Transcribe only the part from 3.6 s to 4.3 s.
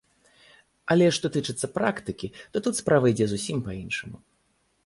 па-іншаму.